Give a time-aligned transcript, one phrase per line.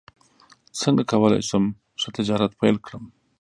[0.81, 1.63] څنګه کولی شم
[2.01, 3.03] ښه تجارت پیل کړم